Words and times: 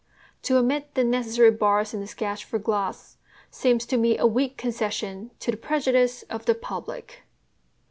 To 0.41 0.57
omit 0.57 0.95
the 0.95 1.03
necessary 1.03 1.51
bars 1.51 1.93
in 1.93 2.01
a 2.01 2.07
sketch 2.07 2.43
for 2.43 2.57
glass 2.57 3.17
seems 3.51 3.85
to 3.85 3.97
me 3.97 4.17
a 4.17 4.25
weak 4.25 4.57
concession 4.57 5.29
to 5.41 5.51
the 5.51 5.57
prejudice 5.57 6.23
of 6.23 6.45
the 6.47 6.55
public. 6.55 7.21